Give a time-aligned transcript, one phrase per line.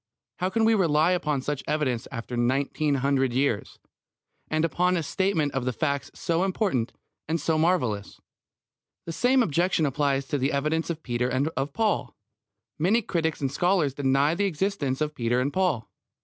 [0.39, 3.77] How can we rely upon such evidence after nineteen hundred years,
[4.49, 6.91] and upon a statement of facts so important
[7.27, 8.19] and so marvellous?
[9.05, 12.15] The same objection applies to the evidence of Peter and of Paul.
[12.79, 15.87] Many critics and scholars deny the existence of Peter and Paul.